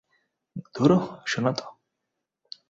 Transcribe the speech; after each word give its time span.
ধুরো, 0.75 0.97
শোনো 1.25 1.51
তো! 1.53 1.65